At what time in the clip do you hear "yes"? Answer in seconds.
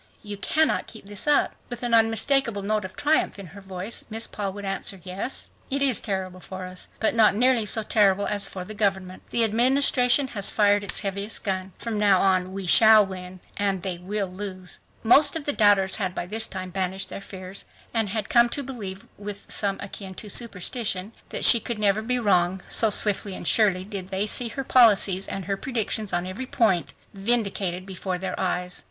5.03-5.49